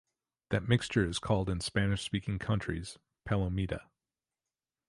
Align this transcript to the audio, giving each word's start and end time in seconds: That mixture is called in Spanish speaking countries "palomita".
That 0.49 0.67
mixture 0.67 1.07
is 1.07 1.19
called 1.19 1.47
in 1.47 1.59
Spanish 1.59 2.03
speaking 2.03 2.39
countries 2.39 2.97
"palomita". 3.29 3.81